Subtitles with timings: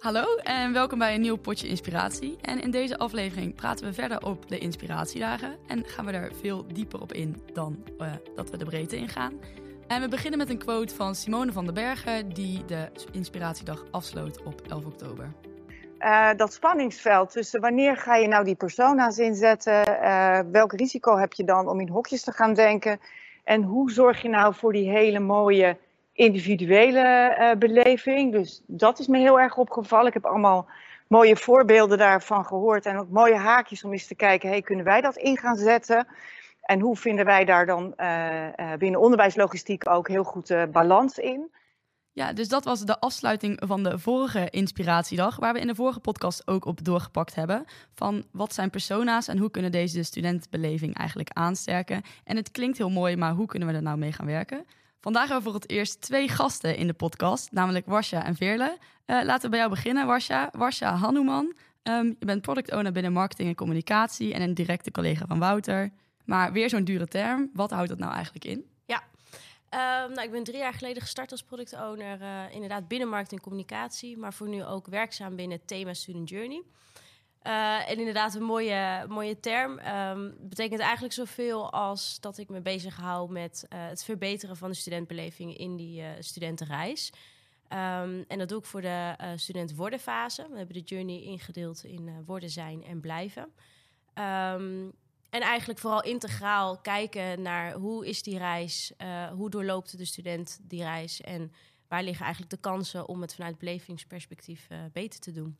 [0.00, 2.38] Hallo en welkom bij een nieuw potje inspiratie.
[2.42, 6.66] En in deze aflevering praten we verder op de inspiratiedagen en gaan we er veel
[6.66, 9.32] dieper op in dan uh, dat we de breedte ingaan.
[9.86, 14.42] En we beginnen met een quote van Simone van den Bergen die de inspiratiedag afsloot
[14.42, 15.32] op 11 oktober.
[15.98, 21.32] Uh, dat spanningsveld tussen wanneer ga je nou die persona's inzetten, uh, welk risico heb
[21.32, 23.00] je dan om in hokjes te gaan denken
[23.44, 25.76] en hoe zorg je nou voor die hele mooie
[26.20, 28.32] individuele uh, beleving.
[28.32, 30.06] Dus dat is me heel erg opgevallen.
[30.06, 30.68] Ik heb allemaal
[31.06, 35.00] mooie voorbeelden daarvan gehoord en ook mooie haakjes om eens te kijken, hey, kunnen wij
[35.00, 36.06] dat in gaan zetten?
[36.60, 41.50] En hoe vinden wij daar dan uh, uh, binnen onderwijslogistiek ook heel goed balans in?
[42.12, 46.00] Ja, dus dat was de afsluiting van de vorige inspiratiedag, waar we in de vorige
[46.00, 47.64] podcast ook op doorgepakt hebben.
[47.94, 52.02] Van wat zijn persona's en hoe kunnen deze de studentbeleving eigenlijk aansterken?
[52.24, 54.64] En het klinkt heel mooi, maar hoe kunnen we er nou mee gaan werken?
[55.00, 58.78] Vandaag hebben we voor het eerst twee gasten in de podcast, namelijk Wasja en Veerle.
[59.06, 60.48] Uh, laten we bij jou beginnen, Wasja.
[60.52, 61.54] Wasja Hanuman.
[61.82, 65.90] Um, je bent product owner binnen marketing en communicatie en een directe collega van Wouter.
[66.24, 67.50] Maar weer zo'n dure term.
[67.52, 68.64] Wat houdt dat nou eigenlijk in?
[68.86, 69.02] Ja,
[70.04, 73.40] um, nou, ik ben drie jaar geleden gestart als product owner, uh, inderdaad binnen marketing
[73.40, 76.62] en communicatie, maar voor nu ook werkzaam binnen thema Student Journey.
[77.46, 79.78] Uh, en inderdaad, een mooie, mooie term.
[79.78, 84.70] Um, betekent eigenlijk zoveel als dat ik me bezig hou met uh, het verbeteren van
[84.70, 87.12] de studentbeleving in die uh, studentenreis.
[87.72, 90.46] Um, en dat doe ik voor de student worden fase.
[90.50, 93.42] We hebben de journey ingedeeld in worden, zijn en blijven.
[93.42, 94.92] Um,
[95.30, 98.92] en eigenlijk vooral integraal kijken naar hoe is die reis,
[99.34, 101.52] hoe doorloopt de student die reis en
[101.88, 105.56] waar liggen eigenlijk de kansen om het vanuit belevingsperspectief beter te doen.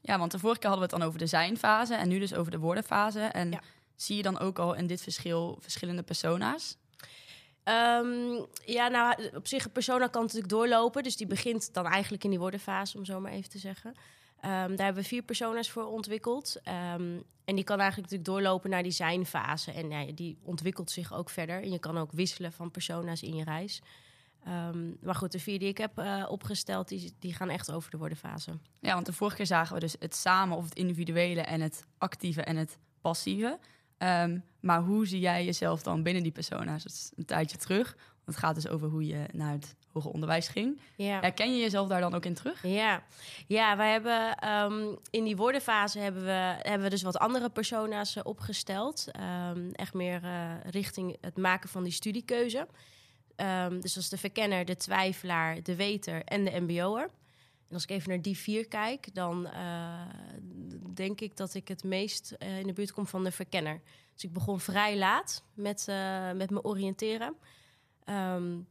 [0.00, 2.34] Ja, want de vorige keer hadden we het dan over de zijnfase en nu dus
[2.34, 3.20] over de woordenfase.
[3.20, 3.60] En ja.
[3.96, 6.76] zie je dan ook al in dit verschil verschillende persona's?
[7.64, 11.02] Um, ja, nou, op zich, een persona kan natuurlijk doorlopen.
[11.02, 13.90] Dus die begint dan eigenlijk in die woordenfase, om zo maar even te zeggen.
[13.90, 16.56] Um, daar hebben we vier persona's voor ontwikkeld.
[16.56, 19.72] Um, en die kan eigenlijk natuurlijk doorlopen naar die zijnfase.
[19.72, 21.62] En ja, die ontwikkelt zich ook verder.
[21.62, 23.82] En je kan ook wisselen van persona's in je reis.
[24.48, 27.90] Um, maar goed, de vier die ik heb uh, opgesteld, die, die gaan echt over
[27.90, 28.58] de woordenfase.
[28.80, 31.86] Ja, want de vorige keer zagen we dus het samen of het individuele en het
[31.98, 33.58] actieve en het passieve.
[33.98, 36.82] Um, maar hoe zie jij jezelf dan binnen die persona's?
[36.82, 37.96] Dat is een tijdje terug.
[37.96, 40.80] Want het gaat dus over hoe je naar het hoger onderwijs ging.
[40.96, 41.20] Ja.
[41.20, 42.66] Herken je jezelf daar dan ook in terug?
[42.66, 43.02] Ja,
[43.46, 48.16] ja wij hebben um, in die woordenfase hebben we, hebben we dus wat andere persona's
[48.16, 49.08] uh, opgesteld.
[49.72, 52.66] echt meer uh, richting het maken van die studiekeuze.
[53.36, 57.10] Um, dus dat is de verkenner, de twijfelaar, de weter en de mbo'er.
[57.68, 60.00] En als ik even naar die vier kijk, dan uh,
[60.94, 63.80] denk ik dat ik het meest uh, in de buurt kom van de verkenner.
[64.14, 67.36] Dus ik begon vrij laat met, uh, met me oriënteren.
[68.04, 68.66] Um,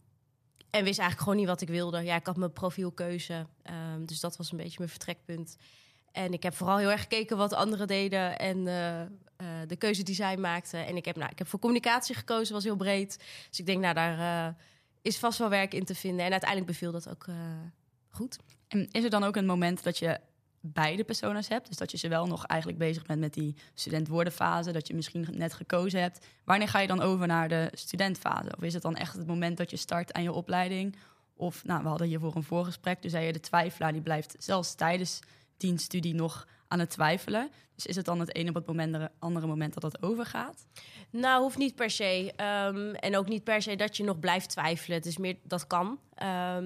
[0.70, 2.04] en wist eigenlijk gewoon niet wat ik wilde.
[2.04, 3.46] Ja, ik had mijn profielkeuze,
[3.94, 5.58] um, dus dat was een beetje mijn vertrekpunt.
[6.12, 9.08] En ik heb vooral heel erg gekeken wat anderen deden en uh, uh,
[9.68, 10.86] de keuze die zij maakten.
[10.86, 13.18] En ik heb, nou, ik heb voor communicatie gekozen, was heel breed.
[13.50, 14.54] Dus ik denk, nou, daar uh,
[15.02, 16.26] is vast wel werk in te vinden.
[16.26, 17.26] En uiteindelijk beviel dat ook
[18.10, 18.38] goed.
[18.68, 20.20] En is er dan ook een moment dat je
[20.62, 21.68] beide persona's hebt?
[21.68, 25.28] Dus dat je ze wel nog eigenlijk bezig bent met die student-worden-fase, dat je misschien
[25.32, 26.26] net gekozen hebt.
[26.44, 28.56] Wanneer ga je dan over naar de studentfase?
[28.58, 30.96] Of is het dan echt het moment dat je start aan je opleiding?
[31.34, 34.76] Of, nou, we hadden hiervoor een voorgesprek, toen zei je de twijfelaar die blijft zelfs
[34.76, 35.20] tijdens
[35.62, 37.52] dienststudie nog aan het twijfelen.
[37.76, 40.66] Dus is het dan het ene op het moment, andere moment dat dat overgaat?
[41.10, 42.34] Nou, hoeft niet per se.
[42.68, 44.98] Um, en ook niet per se dat je nog blijft twijfelen.
[44.98, 45.88] Het is meer, dat kan.
[45.88, 46.00] Um,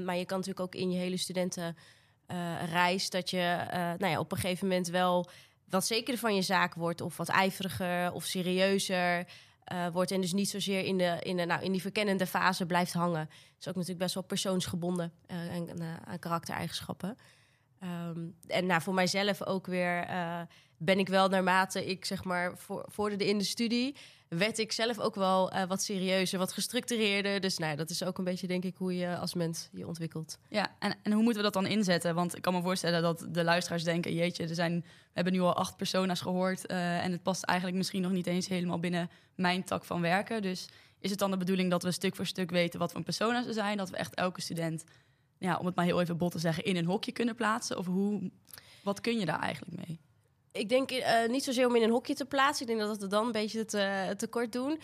[0.04, 3.10] maar je kan natuurlijk ook in je hele studentenreis...
[3.10, 5.30] Dat je uh, nou ja, op een gegeven moment wel
[5.70, 7.02] wat zekerder van je zaak wordt...
[7.02, 9.28] of wat ijveriger of serieuzer...
[9.74, 12.66] Uh, wordt en dus niet zozeer in, de, in, de, nou, in die verkennende fase
[12.66, 13.26] blijft hangen.
[13.26, 17.18] Dat is ook natuurlijk best wel persoonsgebonden uh, en, aan karaktereigenschappen.
[17.84, 20.42] Um, en nou, voor mijzelf ook weer uh,
[20.78, 23.96] ben ik wel naarmate ik zeg maar voor, vorderde in de studie,
[24.28, 27.40] werd ik zelf ook wel uh, wat serieuzer, wat gestructureerder.
[27.40, 30.38] Dus nou, dat is ook een beetje denk ik hoe je als mens je ontwikkelt.
[30.50, 32.16] Ja, en, en hoe moeten we dat dan inzetten?
[32.16, 35.40] Want ik kan me voorstellen dat de luisteraars denken, jeetje, er zijn, we hebben nu
[35.40, 39.10] al acht persona's gehoord uh, en het past eigenlijk misschien nog niet eens helemaal binnen
[39.36, 40.42] mijn tak van werken.
[40.42, 40.68] Dus
[41.00, 43.54] is het dan de bedoeling dat we stuk voor stuk weten wat voor persona's er
[43.54, 44.84] zijn, dat we echt elke student
[45.38, 47.78] ja, om het maar heel even bot te zeggen, in een hokje kunnen plaatsen?
[47.78, 48.32] Of hoe,
[48.84, 50.00] wat kun je daar eigenlijk mee?
[50.52, 52.68] Ik denk uh, niet zozeer om in een hokje te plaatsen.
[52.68, 54.80] Ik denk dat we dan een beetje te, te kort doen.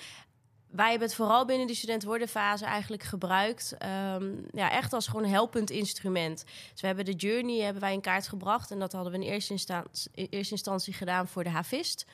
[0.68, 3.76] Wij hebben het vooral binnen de student-worden-fase eigenlijk gebruikt.
[4.16, 6.44] Um, ja, echt als gewoon helpend instrument.
[6.72, 8.72] Dus we hebben de journey hebben wij in kaart gebracht.
[8.72, 12.06] En dat hadden we in eerste instantie, in eerste instantie gedaan voor de havist.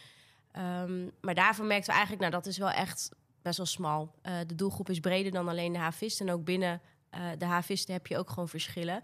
[0.84, 3.10] Um, maar daarvoor merkten we eigenlijk, nou dat is wel echt
[3.42, 4.12] best wel smal.
[4.24, 6.22] Uh, de doelgroep is breder dan alleen de havist.
[6.22, 6.82] En ook binnen
[7.16, 9.02] uh, de havisten heb je ook gewoon verschillen.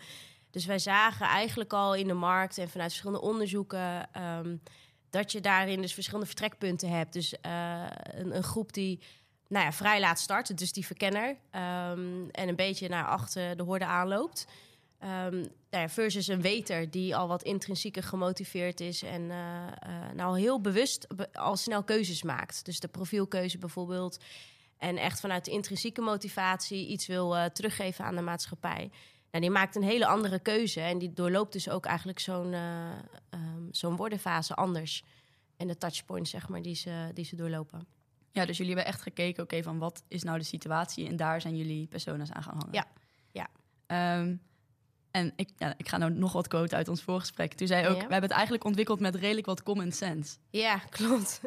[0.52, 4.56] Dus wij zagen eigenlijk al in de markt en vanuit verschillende onderzoeken ehm,
[5.10, 7.14] dat je daarin dus verschillende vertrekpunten hebt.
[7.14, 9.00] Dus eh, een, een, groep die
[9.48, 13.64] nou ja, vrij laat start, dus die verkenner, ehm, en een beetje naar achter de
[13.64, 14.48] horde aanloopt.
[15.04, 19.36] Um, nou versus een weter die al wat intrinsieker gemotiveerd is en uh,
[20.14, 22.66] nou heel bewust al snel keuzes maakt.
[22.66, 24.18] Dus de profielkeuze bijvoorbeeld.
[24.84, 28.92] En echt vanuit de intrinsieke motivatie iets wil uh, teruggeven aan de maatschappij.
[29.32, 33.68] Nou, die maakt een hele andere keuze en die doorloopt dus ook eigenlijk zo'n um,
[33.72, 34.20] zo'n worden
[34.56, 35.04] anders.
[35.58, 37.88] En de touchpoints, zeg maar, die ze, die ze doorlopen.
[38.32, 41.08] Ja, dus jullie hebben echt gekeken, oké, okay, van wat is nou de situatie?
[41.08, 42.74] En daar zijn jullie personas aan gaan hangen.
[42.74, 42.88] Ja,
[43.32, 44.20] ja.
[44.20, 44.42] Um,
[45.14, 47.54] en ik, ja, ik ga nou nog wat quote uit ons voorgesprek.
[47.54, 48.08] Toen zei ook, ja.
[48.08, 50.38] we hebben het eigenlijk ontwikkeld met redelijk wat common sense.
[50.50, 51.42] Ja, klopt.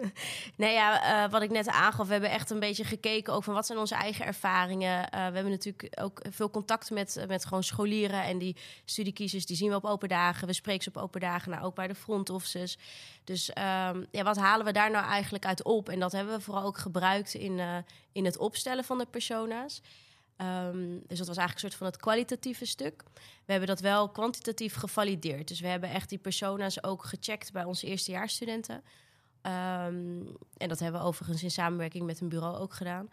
[0.57, 3.55] nee, ja, uh, wat ik net aangaf, we hebben echt een beetje gekeken ook van
[3.55, 4.99] wat zijn onze eigen ervaringen.
[4.99, 9.57] Uh, we hebben natuurlijk ook veel contact met, met gewoon scholieren en die studiekiezers, die
[9.57, 10.47] zien we op open dagen.
[10.47, 12.79] We spreken ze op open dagen, nou ook bij de front offices.
[13.25, 15.89] Dus um, ja, wat halen we daar nou eigenlijk uit op?
[15.89, 17.77] En dat hebben we vooral ook gebruikt in, uh,
[18.13, 19.83] in het opstellen van de persona's.
[20.43, 23.03] Um, dus dat was eigenlijk een soort van het kwalitatieve stuk.
[23.45, 25.49] We hebben dat wel kwantitatief gevalideerd.
[25.49, 28.75] Dus we hebben echt die persona's ook gecheckt bij onze eerstejaarsstudenten.
[28.75, 33.09] Um, en dat hebben we overigens in samenwerking met een bureau ook gedaan.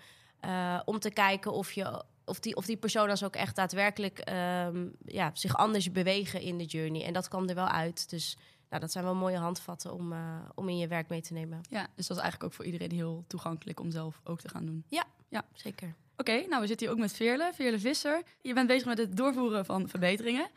[0.45, 4.95] Uh, om te kijken of, je, of, die, of die persona's ook echt daadwerkelijk um,
[5.05, 7.05] ja, zich anders bewegen in de journey.
[7.05, 8.09] En dat kwam er wel uit.
[8.09, 8.37] Dus
[8.69, 11.61] nou, dat zijn wel mooie handvatten om, uh, om in je werk mee te nemen.
[11.69, 14.65] Ja, dus dat is eigenlijk ook voor iedereen heel toegankelijk om zelf ook te gaan
[14.65, 14.83] doen.
[14.87, 15.45] Ja, ja.
[15.53, 15.95] zeker.
[16.23, 18.23] Oké, okay, nou we zitten hier ook met Veerle, Veerle Visser.
[18.41, 20.47] Je bent bezig met het doorvoeren van verbeteringen.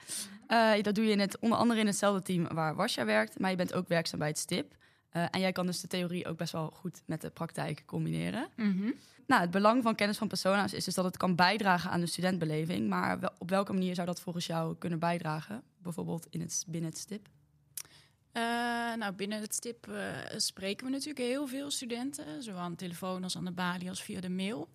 [0.48, 3.56] Uh, dat doe je net onder andere in hetzelfde team waar Wasja werkt, maar je
[3.56, 4.74] bent ook werkzaam bij het STIP.
[5.12, 8.48] Uh, en jij kan dus de theorie ook best wel goed met de praktijk combineren.
[8.56, 8.94] Mm -hmm.
[9.26, 12.06] Nou, het belang van kennis van persona's is dus dat het kan bijdragen aan de
[12.06, 12.88] studentbeleving.
[12.88, 15.62] Maar wel, op welke manier zou dat volgens jou kunnen bijdragen?
[15.78, 17.28] Bijvoorbeeld in het, binnen het STIP?
[18.36, 18.42] Uh,
[18.94, 19.96] nou, binnen het STIP uh,
[20.36, 24.02] spreken we natuurlijk heel veel studenten, zowel aan de telefoon als aan de balie als
[24.02, 24.68] via de mail.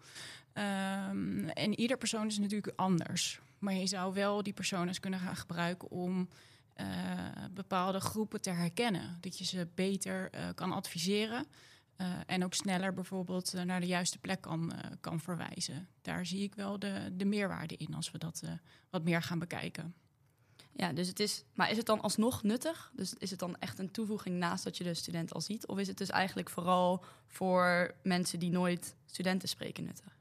[0.54, 3.40] Um, en ieder persoon is natuurlijk anders.
[3.60, 6.30] Maar je zou wel die personen kunnen gaan gebruiken om
[6.78, 6.86] uh,
[7.52, 9.18] bepaalde groepen te herkennen.
[9.20, 11.46] Dat je ze beter kan adviseren.
[12.26, 15.88] En ook sneller bijvoorbeeld naar de juiste plek kan, kan verwijzen.
[16.02, 18.44] Daar zie ik wel de, de meerwaarde in als we dat
[18.90, 19.94] wat meer gaan bekijken.
[20.76, 22.92] Ja, dus het is, maar is het dan alsnog nuttig?
[22.96, 25.68] Dus is het dan echt een toevoeging naast dat je de student al ziet?
[25.68, 30.20] Of is het dus eigenlijk vooral voor mensen die nooit studenten spreken nuttig?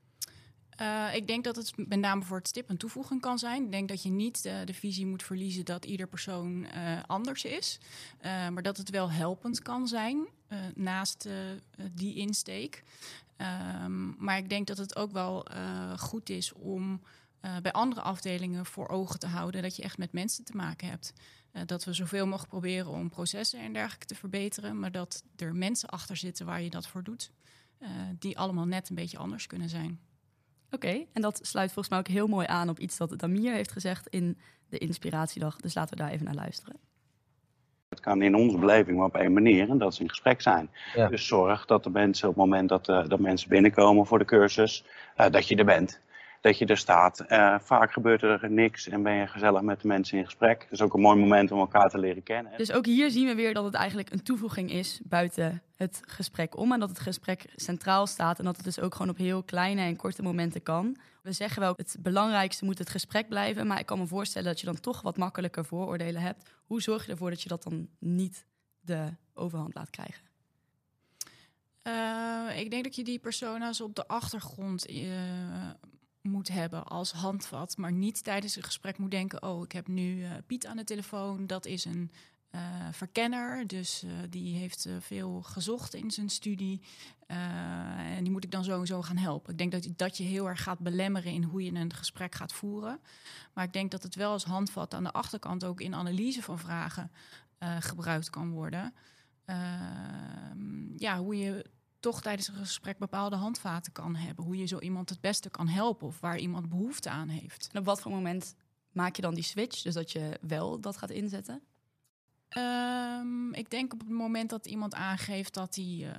[0.81, 3.65] Uh, ik denk dat het met name voor het stip een toevoeging kan zijn.
[3.65, 7.45] Ik denk dat je niet de, de visie moet verliezen dat ieder persoon uh, anders
[7.45, 7.79] is.
[8.23, 10.27] Maar dat het wel helpend kan zijn
[10.75, 11.29] naast
[11.95, 12.83] die insteek.
[13.85, 15.47] Um, maar ik denk dat het ook wel
[15.99, 17.01] goed is om
[17.63, 21.13] bij andere afdelingen voor ogen te houden dat je echt met mensen te maken hebt.
[21.67, 24.81] dat we zoveel mogelijk proberen om processen en dergelijke te verbeteren.
[24.81, 27.31] Maar dat er mensen achter zitten waar je dat voor doet.
[28.19, 30.01] die allemaal net een beetje anders kunnen zijn.
[30.73, 33.53] Oké, okay, en dat sluit volgens mij ook heel mooi aan op iets dat Damir
[33.53, 34.39] heeft gezegd in
[34.69, 35.57] de Inspiratiedag.
[35.57, 36.77] Dus laten we daar even naar luisteren.
[37.89, 40.71] Het kan in onze beleving maar op één manier en dat is in gesprek zijn.
[40.95, 41.09] Ja.
[41.09, 44.25] Dus zorg dat de mensen op het moment dat, uh, dat mensen binnenkomen voor de
[44.25, 44.85] cursus,
[45.21, 46.01] uh, dat je er bent.
[46.41, 47.25] Dat je er staat.
[47.29, 50.63] Uh, vaak gebeurt er niks en ben je gezellig met de mensen in gesprek.
[50.63, 52.53] Het is ook een mooi moment om elkaar te leren kennen.
[52.57, 56.57] Dus ook hier zien we weer dat het eigenlijk een toevoeging is buiten het gesprek
[56.57, 56.73] om.
[56.73, 59.81] En dat het gesprek centraal staat en dat het dus ook gewoon op heel kleine
[59.81, 60.97] en korte momenten kan.
[61.23, 63.67] We zeggen wel, het belangrijkste moet het gesprek blijven.
[63.67, 66.51] Maar ik kan me voorstellen dat je dan toch wat makkelijker vooroordelen hebt.
[66.65, 68.45] Hoe zorg je ervoor dat je dat dan niet
[68.81, 70.29] de overhand laat krijgen?
[71.87, 75.07] Uh, ik denk dat je die persona's op de achtergrond uh,
[76.23, 77.77] moet hebben als handvat.
[77.77, 80.85] Maar niet tijdens een gesprek moet denken: oh, ik heb nu uh, Piet aan de
[80.85, 81.47] telefoon.
[81.47, 82.11] Dat is een
[82.51, 82.61] uh,
[82.93, 86.81] verkenner, dus uh, die heeft veel gezocht in zijn studie.
[87.27, 89.53] en die moet ik dan sowieso gaan helpen.
[89.53, 92.53] Ik denk dat dat je heel erg gaat belemmeren in hoe je een gesprek gaat
[92.53, 93.01] voeren.
[93.53, 96.59] Maar ik denk dat het wel als handvat aan de achterkant ook in analyse van
[96.59, 97.11] vragen
[97.81, 98.95] gebruikt kan worden.
[99.45, 101.65] Ehm, ja, hoe je
[102.01, 104.45] toch tijdens een gesprek bepaalde handvaten kan hebben.
[104.45, 107.69] Hoe je zo iemand het beste kan helpen of waar iemand behoefte aan heeft.
[107.73, 108.55] En op wat voor moment
[108.93, 111.63] maak je dan die switch, dus dat je wel dat gaat inzetten?
[112.59, 116.11] Um, ik denk op het moment dat iemand aangeeft dat hij uh,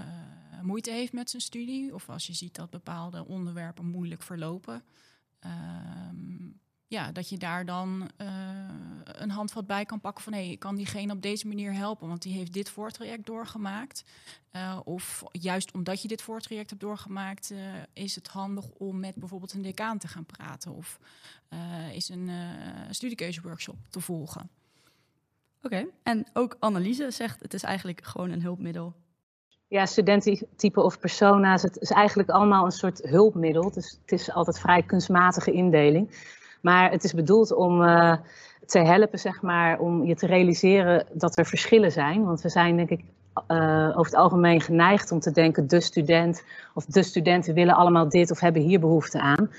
[0.00, 4.84] uh, moeite heeft met zijn studie, of als je ziet dat bepaalde onderwerpen moeilijk verlopen,
[5.40, 8.28] um, ja, dat je daar dan uh,
[9.04, 12.08] een handvat bij kan pakken van hé, hey, ik kan diegene op deze manier helpen,
[12.08, 14.04] want die heeft dit voortraject doorgemaakt.
[14.52, 17.58] Uh, of juist omdat je dit voortraject hebt doorgemaakt, uh,
[17.92, 20.98] is het handig om met bijvoorbeeld een decaan te gaan praten of
[21.92, 22.30] is een
[22.90, 24.50] studiekeuzeworkshop te volgen.
[25.62, 28.94] Oké, en ook Anneliese zegt het is eigenlijk gewoon een hulpmiddel.
[29.68, 33.70] Ja, studententype of persona's, het is eigenlijk allemaal een soort hulpmiddel.
[33.70, 36.10] Dus het is altijd vrij kunstmatige indeling.
[36.60, 38.16] Maar het is bedoeld om uh,
[38.66, 42.24] te helpen, zeg maar, om je te realiseren dat er verschillen zijn.
[42.24, 43.04] Want we zijn, denk ik,
[43.48, 48.08] uh, over het algemeen geneigd om te denken: de student of de studenten willen allemaal
[48.08, 49.50] dit of hebben hier behoefte aan.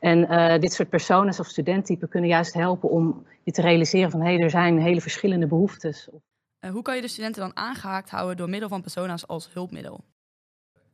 [0.00, 4.20] En uh, dit soort personen of studenttypen kunnen juist helpen om je te realiseren van
[4.20, 6.08] hé, hey, er zijn hele verschillende behoeftes.
[6.72, 10.04] hoe kan je de studenten dan aangehaakt houden door middel van persona's als hulpmiddel?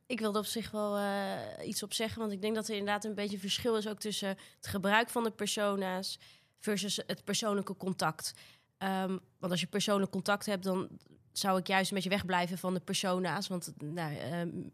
[0.07, 3.05] Ik wilde op zich wel uh, iets op zeggen, want ik denk dat er inderdaad
[3.05, 6.19] een beetje verschil is ook tussen het gebruik van de persona's
[6.59, 8.35] versus het persoonlijke contact.
[8.79, 10.89] Um, want als je persoonlijk contact hebt, dan
[11.33, 13.49] zou ik juist een beetje wegblijven van de persona's.
[13.49, 14.73] Want nou, um,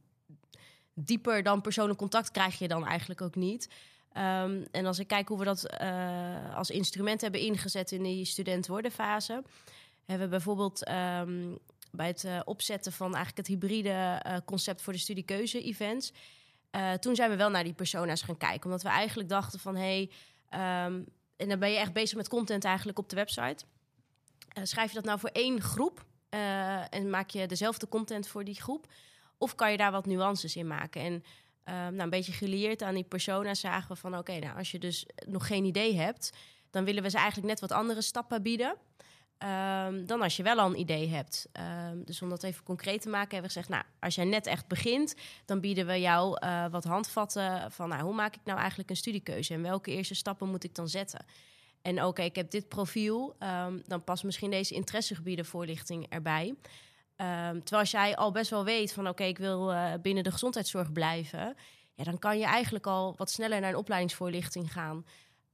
[0.94, 3.68] dieper dan persoonlijk contact krijg je dan eigenlijk ook niet.
[4.16, 8.24] Um, en als ik kijk hoe we dat uh, als instrument hebben ingezet in die
[8.24, 9.42] student worden fase,
[10.04, 10.90] hebben we bijvoorbeeld
[11.92, 16.12] bij het uh, opzetten van eigenlijk het hybride uh, concept voor de studiekeuze-events.
[16.76, 18.64] Uh, toen zijn we wel naar die persona's gaan kijken.
[18.64, 20.08] Omdat we eigenlijk dachten van hé,
[20.50, 21.06] hey, um,
[21.36, 23.64] en dan ben je echt bezig met content eigenlijk op de website.
[24.62, 26.04] schrijf je dat nou voor één groep
[26.90, 28.86] en maak je dezelfde content voor die groep?
[29.38, 31.00] Of kan je daar wat nuances in maken?
[31.00, 31.24] En
[31.64, 35.06] nou, een beetje gelieerd aan die persona's zagen we van oké, nou als je dus
[35.26, 36.32] nog geen idee hebt,
[36.70, 38.76] dan willen we ze eigenlijk net wat andere stappen bieden.
[39.44, 41.48] Um, dan als je wel al een idee hebt.
[41.90, 44.46] Um, dus om dat even concreet te maken, hebben we gezegd: Nou, als jij net
[44.46, 48.58] echt begint, dan bieden we jou uh, wat handvatten van nou, hoe maak ik nou
[48.58, 51.24] eigenlijk een studiekeuze en welke eerste stappen moet ik dan zetten.
[51.82, 56.54] En oké, ik heb dit profiel, um, dan past misschien deze interessegebieden voorlichting erbij.
[57.16, 60.92] terwijl als jij al best wel weet van oké, ik wil uh, binnen de gezondheidszorg
[60.92, 61.56] blijven,
[61.94, 65.04] ja, dan kan je eigenlijk al wat sneller naar een opleidingsvoorlichting gaan.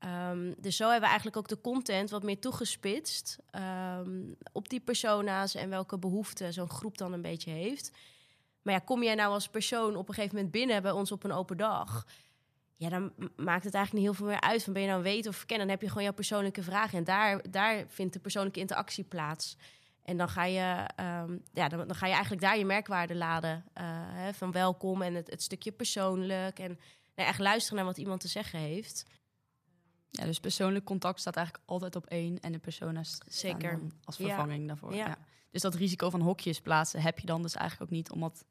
[0.04, 3.38] Um, dus zo hebben we eigenlijk ook de content wat meer toegespitst
[3.98, 7.90] um, op die persona's en welke behoeften zo'n groep dan een beetje heeft.
[8.62, 11.24] Maar ja, kom jij nou als persoon op een gegeven moment binnen bij ons op
[11.24, 12.06] een open dag?
[12.76, 15.30] Ja, dan maakt het eigenlijk niet heel veel meer uit van ben je nou weten
[15.30, 15.66] of verkennen.
[15.66, 19.56] Dan heb je gewoon jouw persoonlijke vragen en daar, daar vindt de persoonlijke interactie plaats.
[20.02, 23.82] En dan ga je, um, ja, dan, ga je eigenlijk daar je merkwaarde laden uh,
[23.92, 26.58] hè, van welkom en het, het stukje persoonlijk.
[26.58, 26.78] En
[27.14, 29.06] nou, echt luisteren naar wat iemand te zeggen heeft.
[30.10, 34.66] Ja, dus persoonlijk contact staat eigenlijk altijd op één en de persona's zeker als vervanging
[34.66, 34.94] daarvoor.
[34.94, 35.18] Ja.
[35.50, 38.44] Dus dat risico van hokjes plaatsen heb je dan dus eigenlijk ook niet, omdat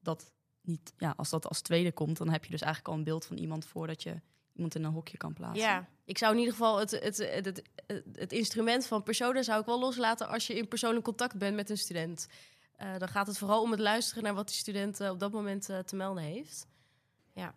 [0.00, 3.04] dat niet, ja, als dat als tweede komt, dan heb je dus eigenlijk al een
[3.04, 4.20] beeld van iemand voordat je
[4.52, 5.64] iemand in een hokje kan plaatsen.
[5.64, 9.60] Ja, ik zou in ieder geval het, het, het, het, het instrument van personen zou
[9.60, 12.28] ik wel loslaten als je in persoonlijk contact bent met een student.
[12.78, 15.32] Uh, dan gaat het vooral om het luisteren naar wat die student uh, op dat
[15.32, 16.66] moment uh, te melden heeft.
[17.34, 17.54] Ja.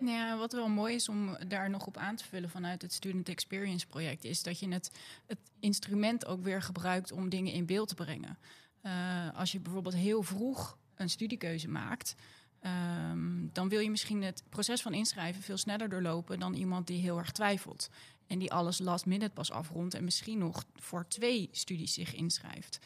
[0.00, 3.28] Ja, wat wel mooi is om daar nog op aan te vullen vanuit het Student
[3.28, 4.90] Experience project, is dat je het,
[5.26, 8.38] het instrument ook weer gebruikt om dingen in beeld te brengen.
[8.82, 12.14] Uh, als je bijvoorbeeld heel vroeg een studiekeuze maakt,
[13.10, 17.00] um, dan wil je misschien het proces van inschrijven veel sneller doorlopen dan iemand die
[17.00, 17.90] heel erg twijfelt.
[18.26, 22.78] En die alles last minute pas afrondt en misschien nog voor twee studies zich inschrijft.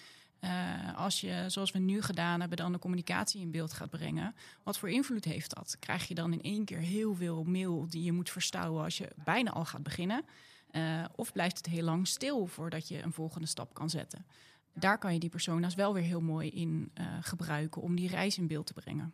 [0.44, 4.34] Uh, als je, zoals we nu gedaan hebben, dan de communicatie in beeld gaat brengen.
[4.62, 5.76] Wat voor invloed heeft dat?
[5.78, 9.08] Krijg je dan in één keer heel veel mail die je moet verstouwen als je
[9.25, 10.25] bijna al gaat beginnen?
[10.72, 14.26] Uh, of blijft het heel lang stil voordat je een volgende stap kan zetten?
[14.75, 18.38] Daar kan je die persona's wel weer heel mooi in uh, gebruiken om die reis
[18.38, 19.12] in beeld te brengen.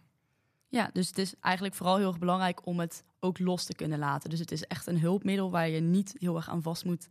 [0.68, 3.98] Ja, dus het is eigenlijk vooral heel erg belangrijk om het ook los te kunnen
[3.98, 4.30] laten.
[4.30, 7.06] Dus het is echt een hulpmiddel waar je niet heel erg aan vast moet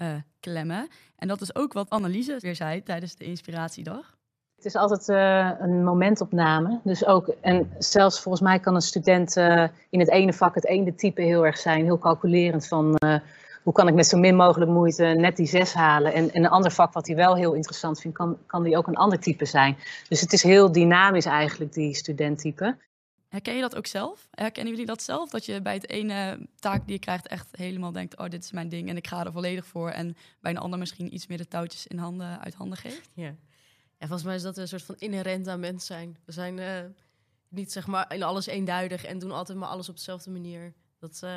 [0.00, 0.88] uh, klemmen.
[1.16, 4.16] En dat is ook wat Anneliese weer zei tijdens de inspiratiedag.
[4.56, 6.80] Het is altijd uh, een momentopname.
[6.84, 10.66] Dus ook, en zelfs volgens mij kan een student uh, in het ene vak het
[10.66, 12.98] ene type heel erg zijn, heel calculerend van
[13.62, 16.12] hoe kan ik met zo min mogelijk moeite net die zes halen.
[16.12, 18.86] En, en een ander vak wat hij wel heel interessant vindt, kan, kan die ook
[18.86, 19.76] een ander type zijn.
[20.08, 22.76] Dus het is heel dynamisch eigenlijk, die studenttype.
[23.32, 24.28] Herken je dat ook zelf?
[24.30, 25.30] Herkennen jullie dat zelf?
[25.30, 28.18] Dat je bij het ene taak die je krijgt echt helemaal denkt...
[28.18, 29.90] oh, dit is mijn ding en ik ga er volledig voor.
[29.90, 33.10] En bij een ander misschien iets meer de touwtjes in handen, uit handen geeft?
[33.14, 33.34] Ja.
[33.98, 36.16] ja, volgens mij is dat een soort van inherent aan mens zijn.
[36.24, 36.80] We zijn uh,
[37.48, 40.72] niet zeg maar in alles eenduidig en doen altijd maar alles op dezelfde manier.
[40.98, 41.30] Dat, uh,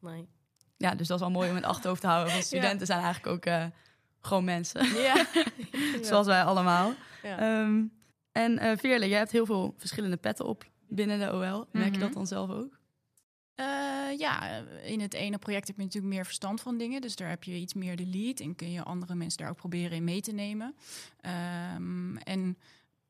[0.00, 0.28] nee.
[0.76, 2.32] Ja, dus dat is wel mooi om in achterhoofd te houden.
[2.32, 2.84] Want studenten ja.
[2.84, 3.66] zijn eigenlijk ook uh,
[4.20, 4.86] gewoon mensen.
[5.02, 5.26] Ja.
[6.02, 6.92] Zoals wij allemaal.
[7.22, 7.60] Ja.
[7.60, 7.92] Um,
[8.32, 11.66] en Veerle, jij hebt heel veel verschillende petten op binnen de OL.
[11.72, 12.80] Merk je dat dan zelf ook?
[13.60, 17.00] Uh, ja, in het ene project heb je natuurlijk meer verstand van dingen.
[17.00, 19.56] Dus daar heb je iets meer de lead en kun je andere mensen daar ook
[19.56, 20.74] proberen in mee te nemen.
[21.74, 22.58] Um, en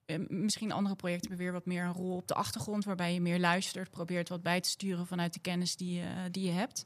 [0.07, 3.21] uh, misschien andere projecten hebben weer wat meer een rol op de achtergrond, waarbij je
[3.21, 6.85] meer luistert, probeert wat bij te sturen vanuit de kennis die, uh, die je hebt.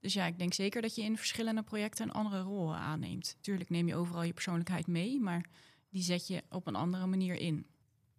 [0.00, 3.36] dus ja, ik denk zeker dat je in verschillende projecten een andere rol aanneemt.
[3.40, 5.44] Tuurlijk neem je overal je persoonlijkheid mee, maar
[5.90, 7.66] die zet je op een andere manier in.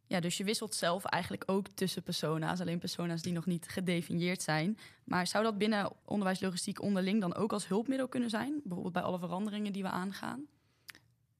[0.07, 4.41] Ja, dus je wisselt zelf eigenlijk ook tussen persona's, alleen persona's die nog niet gedefinieerd
[4.41, 4.77] zijn.
[5.03, 8.59] Maar zou dat binnen onderwijslogistiek onderling dan ook als hulpmiddel kunnen zijn?
[8.63, 10.45] Bijvoorbeeld bij alle veranderingen die we aangaan?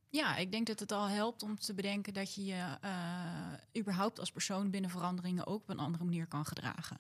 [0.10, 4.19] Ja, ik denk dat het al helpt om te bedenken dat je je uh, überhaupt
[4.19, 7.00] als persoon binnen veranderingen ook op een andere manier kan gedragen.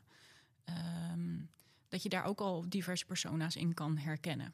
[1.11, 1.49] Um,
[1.89, 4.53] dat je daar ook al diverse persona's in kan herkennen.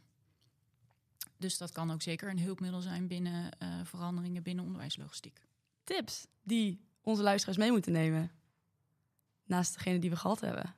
[1.38, 5.42] Dus dat kan ook zeker een hulpmiddel zijn binnen uh, veranderingen binnen onderwijslogistiek.
[5.84, 8.32] Tips die onze luisteraars mee moeten nemen?
[9.44, 10.76] Naast degene die we gehad hebben.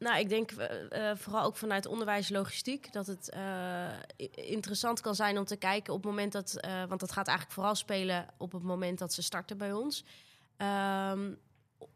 [0.00, 3.88] Nou, ik denk uh, vooral ook vanuit onderwijslogistiek dat het uh,
[4.34, 7.74] interessant kan zijn om te kijken op het moment dat, want dat gaat eigenlijk vooral
[7.74, 10.04] spelen op het moment dat ze starten bij ons.
[10.56, 11.38] Um,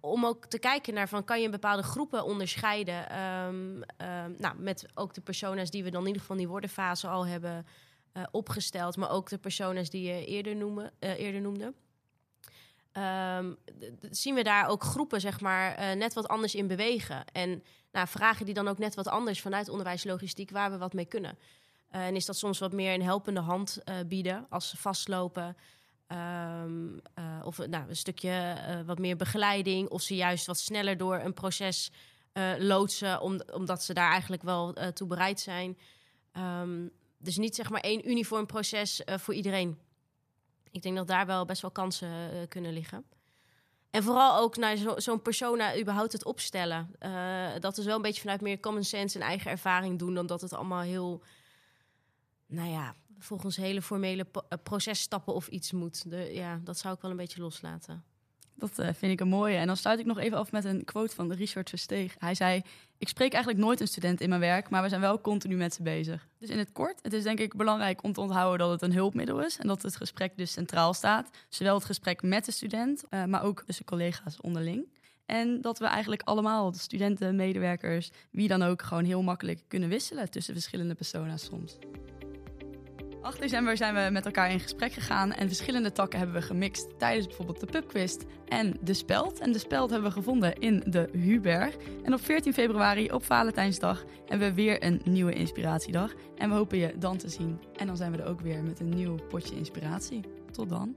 [0.01, 3.19] om ook te kijken naar van kan je bepaalde groepen onderscheiden.
[3.21, 6.51] Um, um, nou, met ook de persona's die we dan in ieder geval in die
[6.51, 7.67] woordenfase al hebben
[8.31, 11.75] opgesteld, maar ook de persona's die je eerder, eerder noemde.
[12.99, 13.57] Um,
[14.11, 17.25] zien we daar ook groepen zeg maar, uh, net wat anders in bewegen.
[17.33, 21.05] En nou, vragen die dan ook net wat anders vanuit onderwijslogistiek waar we wat mee
[21.05, 21.39] kunnen.
[21.93, 25.57] Uh, en is dat soms wat meer een helpende hand uh, bieden als ze vastlopen.
[26.09, 27.01] Um,
[27.43, 29.89] of nou, een stukje wat meer begeleiding.
[29.89, 31.91] Of ze juist wat sneller door een proces
[32.59, 35.79] loodsen, om, omdat ze daar eigenlijk wel toe bereid zijn.
[36.33, 39.79] Um, dus niet zeg maar één uniform proces voor iedereen.
[40.75, 43.05] Ik denk dat daar wel best wel kansen uh, kunnen liggen.
[43.91, 46.91] En vooral ook naar zo'n zo persona überhaupt het opstellen.
[47.01, 50.15] Uh, dat is wel een beetje vanuit meer common sense en eigen ervaring doen...
[50.15, 51.23] dan dat het allemaal heel,
[52.47, 56.11] nou ja, volgens hele formele eh, processtappen of iets moet.
[56.11, 58.05] De, ja, dat zou ik wel een beetje loslaten.
[58.57, 59.57] Dat uh, vind ik een mooie.
[59.57, 62.15] En dan sluit ik nog even af met een quote van Richard Versteeg.
[62.19, 62.63] Hij zei:
[62.99, 65.75] Ik spreek eigenlijk nooit een student in mijn werk, maar we zijn wel continu met
[65.75, 66.27] ze bezig.
[66.39, 68.97] Dus in het kort, het is denk ik belangrijk om te onthouden dat het een
[68.97, 71.31] hulpmiddel is en dat het gesprek dus centraal staat.
[71.49, 74.87] Zowel het gesprek met de student, uh, maar ook tussen collega's onderling.
[75.27, 79.89] En dat we eigenlijk allemaal, de studenten, medewerkers, wie dan ook, gewoon heel makkelijk kunnen
[79.89, 81.79] wisselen tussen verschillende persona's soms.
[83.25, 86.99] 8 december zijn we met elkaar in gesprek gegaan en verschillende takken hebben we gemixt
[86.99, 88.17] tijdens bijvoorbeeld de pubquiz
[88.49, 89.39] en de speld.
[89.39, 91.75] En de speld hebben we gevonden in de Huberg.
[92.03, 96.13] En op 14 februari, op Valentijnsdag, hebben we weer een nieuwe inspiratiedag.
[96.37, 97.61] En we hopen je dan te zien.
[97.77, 100.21] En dan zijn we er ook weer met een nieuw potje inspiratie.
[100.51, 100.97] Tot dan.